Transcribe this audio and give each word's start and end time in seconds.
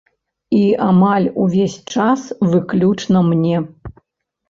І 0.59 0.61
амаль 0.85 1.27
увесь 1.45 1.77
час 1.99 2.27
выключна 2.57 3.25
мне! 3.33 3.57